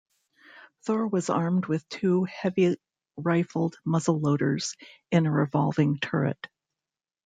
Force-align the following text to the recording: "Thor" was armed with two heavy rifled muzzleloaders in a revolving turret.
"Thor" 0.81 1.05
was 1.07 1.29
armed 1.29 1.67
with 1.67 1.87
two 1.87 2.23
heavy 2.23 2.75
rifled 3.17 3.75
muzzleloaders 3.85 4.75
in 5.11 5.27
a 5.27 5.31
revolving 5.31 5.99
turret. 5.99 6.47